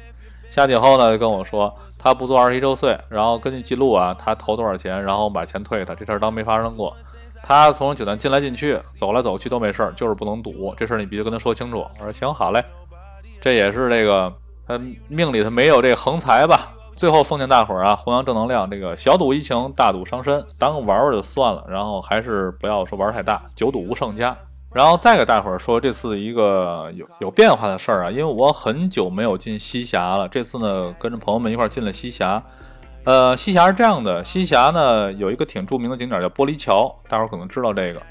[0.50, 6.96] 下去以后呢，就跟我说他不足二十一周岁，然后根据记录啊，他投多少钱，然后把钱退他，这事儿当没发生过。
[7.44, 10.74] 他从酒店进来进去，走来走去都没事儿，就是不能赌。
[10.78, 11.86] 这事儿你必须跟他说清楚。
[12.00, 12.64] 我说行，好嘞。
[13.42, 14.32] 这也是这个
[14.68, 16.70] 他，命里头没有这横财吧。
[16.96, 24.38] 最后奉劝大伙儿啊，弘扬正能量，这个小赌怡情，大赌伤身，当玩玩就算了，然后还是不要说玩太大，久赌无胜家。
[24.74, 32.42] 然后再给大伙儿说这次一个有 有变化的事儿啊，因为我很久没有进西峡了，这次呢跟着朋友们一块儿进了西峡。
[33.04, 38.02] 呃，西峡是这样的，西峡呢有一个挺著名的景点叫玻璃桥，大伙儿可能知道这个。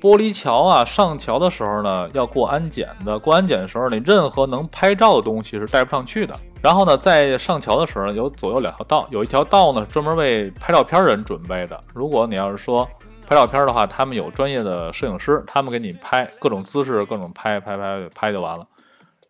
[0.00, 3.18] 玻璃桥啊，上桥的时候呢，要过安检的。
[3.18, 6.34] 过安检的时候，你任何能拍照的东西是带不上去的。
[6.62, 11.80] 然后呢，在上桥的时候呢，有左右两条道，有一条道呢专门为拍照片人准备的。
[11.94, 12.86] 如果你要是说
[13.26, 18.66] 拍照片的话，他们有专业的摄影师，他们给你拍各种姿势，各种拍拍拍拍就完了。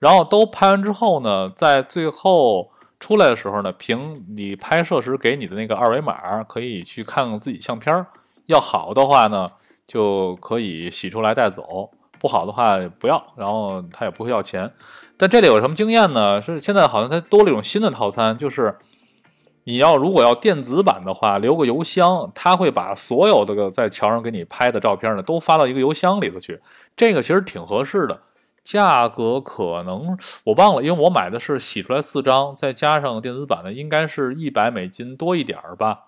[0.00, 2.68] 然后都拍完之后呢，在最后
[3.04, 8.06] 出来的时候呢，凭你拍摄时给你的那个二维码，可以去看看自己相片。
[8.46, 9.46] 要好的话呢。
[9.86, 14.72] 就可以洗出来带走，不好的话不要，然后他也不会要钱。
[15.18, 16.40] 但这里有什么经验呢？
[16.40, 18.74] 是现在好像它多了一种新的套餐，就是
[19.64, 26.58] 你要如果要电子版的话，留个邮箱，他会把所有的在桥上给你拍的照片呢，都发到一个邮箱里头去。
[26.96, 28.18] 这个其实挺合适的，
[28.64, 36.06] 价格可能我忘了，因为我买的是洗出来四张，再加上电子版的，应该是一百美金多一点儿吧。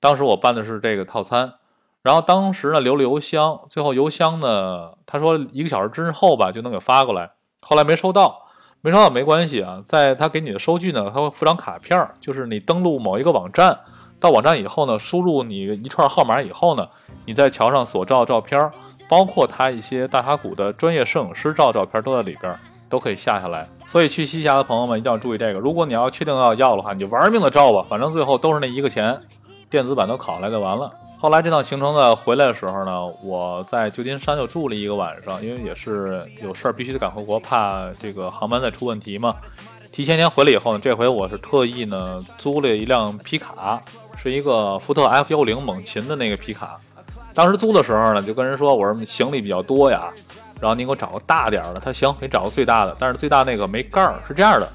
[0.00, 1.54] 当时我办的是这个套餐。
[2.00, 8.46] 然后当时呢留了邮箱，最后邮箱呢他说一个小时之后吧就能给发过来，后来没收到，
[8.80, 13.80] 没收到没关系啊，在他给你的收据呢他会附张卡片，就是你登录某一个网站，
[14.20, 16.88] 到网站以后呢输入你一串号码以后呢，
[17.26, 18.70] 你在桥上所照的照片，
[19.08, 22.54] 包括他一些大峡谷的专业摄影师照的照片都在里边，
[22.88, 23.66] 都可以下下来。
[23.86, 29.18] 所以去西峡的朋友们一定要注意这个，如果你要确定要要的话，你就玩命的照吧，反正最后都是那一个钱，
[29.70, 30.90] 电子版都拷来就完了。
[31.20, 39.34] 后来这趟行程呢，回来的时候呢，我在旧金山就住了一个晚上，因为也是有事儿必须得赶回国，怕这个航班再出问题嘛。
[39.90, 43.80] 提前天回来以后呢，这回我是特意呢租了一辆皮卡，
[44.16, 46.78] 是一个福特 F 幺零猛禽的那个皮卡。
[47.38, 50.12] 当时租的时候呢，就跟人说我说行李比较多呀，
[50.60, 51.78] 然后您给我找个大点儿的。
[51.78, 54.20] 他行，你找个最大的，但是最大那个没盖儿。
[54.26, 54.68] 是这样的，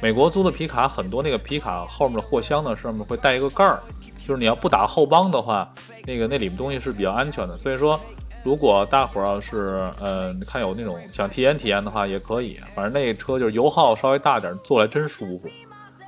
[0.00, 3.80] 美国租的皮卡很多，那个皮卡后面的货箱呢上面会带一个盖儿。
[4.24, 5.68] 就是你要不打后帮的话，
[6.06, 7.58] 那个那里面东西是比较安全的。
[7.58, 7.98] 所以说，
[8.44, 12.60] 如果大伙儿要是呃看有那种想体验体验的话，也可以。
[12.76, 15.48] 反正那车就是油耗稍微大点，坐来真舒服。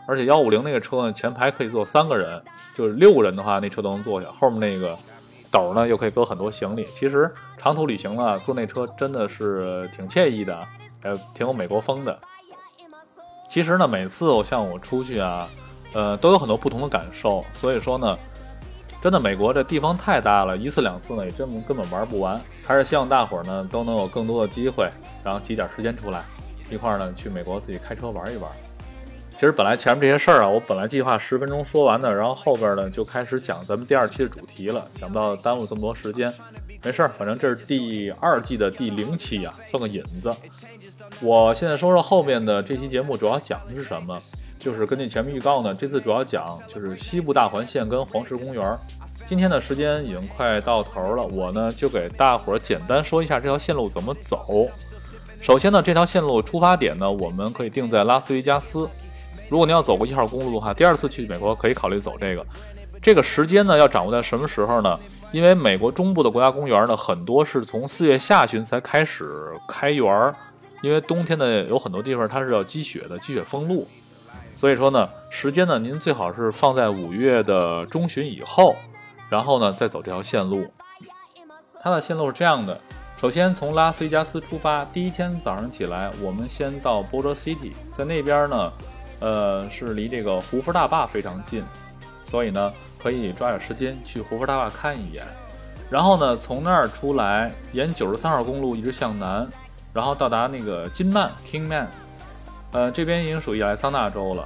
[0.07, 2.40] 而且幺五零那个车呢，前排可以坐三个人，
[2.77, 4.29] 就是六个人的话，那车都能坐下。
[4.31, 4.97] 后面那个
[5.50, 6.87] 斗呢，又可以搁很多行李。
[6.94, 10.66] 其实长途旅行呢，坐那车真的是挺惬意的，
[11.02, 12.18] 还挺有美国风的。
[13.48, 15.48] 其实呢，每次我像我出去啊。
[15.92, 18.18] 呃，都有很多不同的感受，所以说呢，
[19.00, 22.38] 真的美国这地方太大了，一次两次呢也真根本玩不完。
[22.66, 24.90] 还是希望大伙儿呢都能有更多的机会，
[25.24, 26.22] 然后挤点时间出来，
[26.68, 28.50] 一块儿呢去美国自己开车玩一玩。
[29.37, 36.33] 其实本来前面这些事儿啊，我本来计划十分钟说完的，然后后边呢就开始讲咱们第二期的主题了，想不到耽误这么多时间。
[36.83, 40.35] 没事儿，反正这是第二季的第零期啊，算个引子。
[41.20, 44.18] 我现在说说后面的这期节目主要讲的是什么。
[44.59, 48.79] 就是根据前面预告呢，这次主要讲就是西部大环线跟黄石公园。
[49.27, 54.66] 今天的时间已经快到头了，我呢就给大伙儿简单说一下这条线路怎么走。
[55.42, 58.88] 首先呢，这条线路出发点呢，我们可以定在拉斯维加斯。
[59.48, 62.44] 如果您要走过一号公路的话，第二次去美国可以考虑走这个。
[63.00, 64.98] 这个时间呢要掌握在什么时候呢？
[65.32, 70.35] 因为美国中部的国家公园呢，很多是从四月下旬才开始开园儿，
[70.82, 73.87] 因为冬天呢有很多地方它是要积雪的，积雪封路。
[74.56, 78.74] 所以说呢，时间呢，您最好是放在五月的中旬以后，
[79.28, 80.66] 然后呢再走这条线路。
[81.82, 82.80] 它的线路是这样的：
[83.20, 88.72] 首先从拉斯维加斯出发，第一天早上起来，我们先到 Boulder City，在那边呢，
[89.20, 91.64] 呃，是离这个胡佛大坝非常近，
[92.24, 95.24] 所以呢可以抓点时间去胡佛大坝看一眼。
[95.88, 99.48] 然后呢，从那儿出来，沿九十三号公路一直向南，
[99.92, 101.87] 然后到达那个金曼 （Kingman）。
[102.72, 104.44] 呃，这边已经属于亚利桑那州了，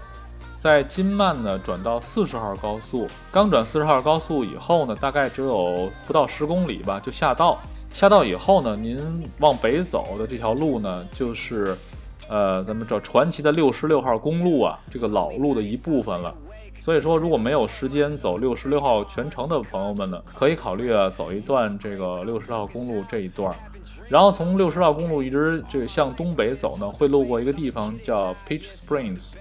[0.59, 7.59] 在金曼呢转到四十号高速，刚转四十号高速以后呢，大概只有不到十公里吧，就下道。
[7.93, 11.77] 下道以后呢，您往北走的这条路呢，就是
[12.31, 16.33] 呃咱们这传奇的六十六号公路啊，这个老路的一部分了。
[16.81, 23.55] 所以说，如果没有时间走六十六号全程的朋友们呢，可以考虑啊走一段这个六十号公路这一段。
[24.09, 29.33] 然后从六十号公路一直这个向东北走呢，会路过一个地方叫 Peach Springs，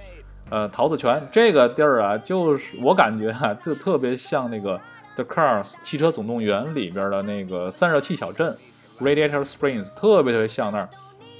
[0.50, 4.80] 呃，桃子泉这个地儿啊，就是我感觉哈，就特别像那个
[5.16, 8.58] The Cars 汽车总动员里边的那个散热器小镇
[9.00, 10.90] Radiator Springs，特别特别像那儿。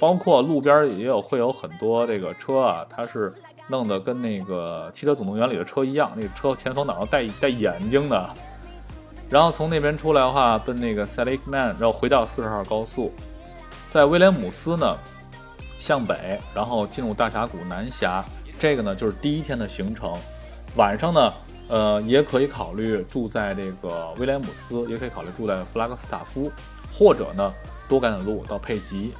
[0.00, 3.32] 包括路边也有会有很多这个车啊，它是
[3.68, 8.30] 弄得跟那个《汽车总动员》里的车一样，那个车前风挡上带带眼睛的。
[9.28, 13.12] 然后从那边出来的话，奔那个 s a l i k Man，然后回到四十号高速，
[13.86, 14.96] 在威廉姆斯呢
[15.78, 18.24] 向北，然后进入大峡谷南峡。
[18.58, 20.16] 这个呢就是第一天的行程。
[20.76, 21.32] 晚上呢，
[21.68, 26.50] 呃，也可以考虑住在这个威廉姆斯，也可以考虑住在弗拉格斯塔夫，
[26.90, 27.52] 或者呢
[27.88, 29.12] 多赶点路到佩吉。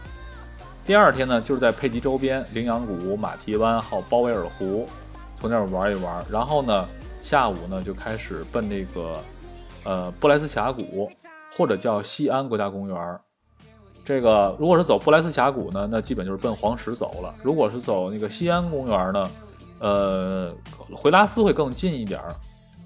[0.90, 4.88] 第二天呢，就是在佩吉周边，羚羊谷、马蹄湾还有鲍威尔湖，
[5.36, 6.26] 从那儿玩一玩。
[6.28, 6.84] 然后呢，
[7.20, 9.16] 下午呢就开始奔那个，
[9.84, 11.08] 呃，布莱斯峡谷，
[11.56, 13.20] 或者叫西安国家公园。
[14.04, 19.30] 这个如果是走布莱斯峡谷呢，那基本就是奔黄石走了；如果是走那个西安公园呢，
[19.78, 20.52] 呃，
[20.92, 22.34] 回拉斯会更近一点儿。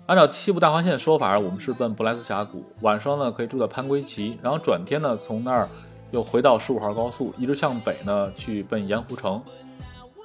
[0.04, 5.66] 按照西部大环线的说法，我们是奔布莱斯峡谷，晚上呢可以住在潘圭奇，然后转天呢从那儿。
[6.14, 9.42] 又回到十五号高速，一直向北呢，去奔盐湖城。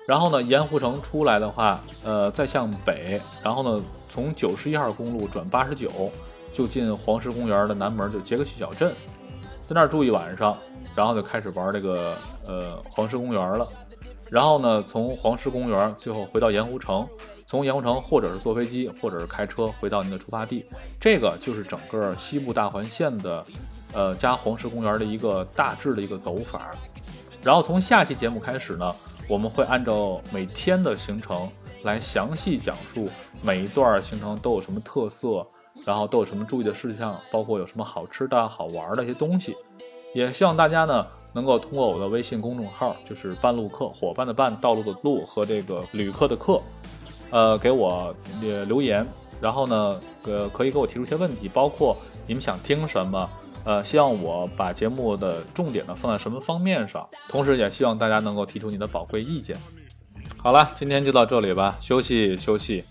[0.07, 5.89] 然后呢，盐湖城出来的话，呃，再向北，然后呢，从九十一号公路转八十九，
[6.53, 8.93] 就进黄石公园的南门，就杰克逊小镇，
[9.67, 10.55] 在那儿住一晚上，
[10.95, 12.15] 然后就开始玩这个
[12.45, 13.67] 呃黄石公园了。
[14.29, 17.07] 然后呢，从黄石公园最后回到盐湖城，
[17.45, 20.65] 从盐湖城或者是坐飞机，或者是开车回到您的出发地。
[20.99, 23.45] 这个就是整个西部大环线的。
[23.91, 26.69] 呃，加黄石公园的一个大致的一个走法，
[27.41, 28.95] 然后从下期节目开始呢，
[29.27, 31.49] 我们会按照每天的行程
[31.81, 33.09] 来详细讲述
[33.41, 35.43] 每一段行程都有什么特色，
[35.87, 39.57] 然后都有什么注意的事项，包括有什么好吃的好玩的一些东西。
[40.13, 46.61] 也希望大家呢能够通过我的微信公众号，就是半路客伙伴的伴，道路的路和这个旅客的客，
[47.29, 48.13] 呃，给我
[48.67, 49.05] 留言，
[49.39, 51.95] 然后呢，呃，可以给我提出一些问题，包括
[52.25, 53.29] 你们想听什么。
[53.65, 59.55] 呃，希望我把节目的重点呢放在什么方面上，同时也希望大家能够提出你的宝贵意见。
[60.41, 62.85] 好了，今天就到这里吧，休息休息。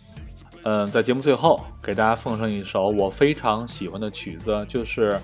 [0.65, 5.19] 嗯，在节目最后给大家奉上一首我非常喜欢的曲子，就是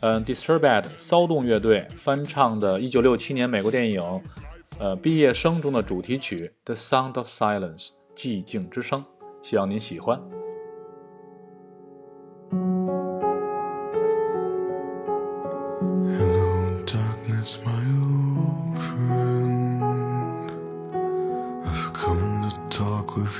[0.00, 4.02] 嗯，Disturbed 骚动乐队翻唱的1967年美国电影
[4.78, 9.04] 呃毕业生中的主题曲《The Sound of Silence》寂静之声，
[9.42, 10.20] 希望您喜欢。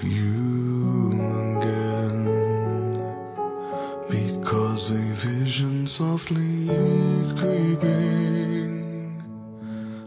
[0.02, 1.12] you
[1.60, 2.18] again.
[4.08, 5.39] Because a vision
[6.00, 6.66] softly
[7.36, 8.72] creeping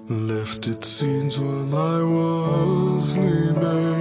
[0.09, 3.92] left its seeds while I was sleeping.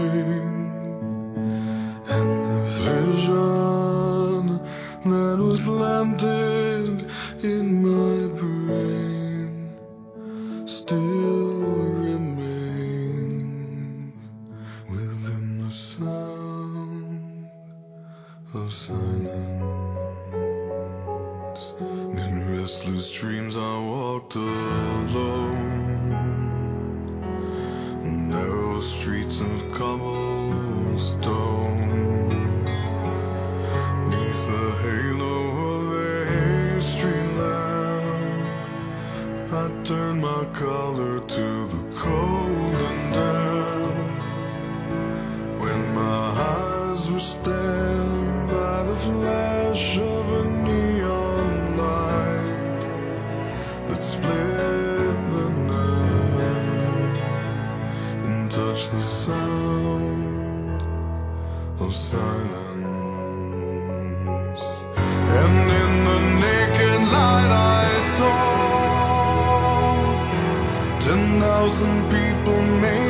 [71.72, 73.01] Thousand people, maybe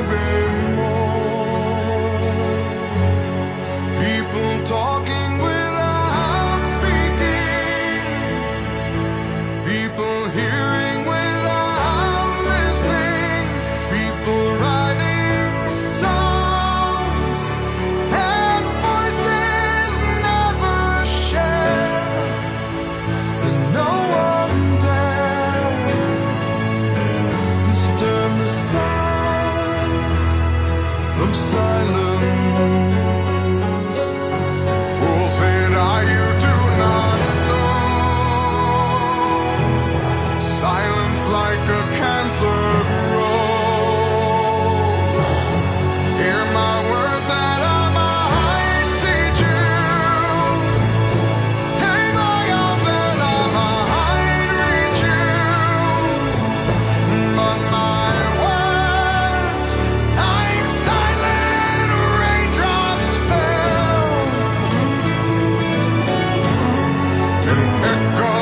[67.82, 68.41] echo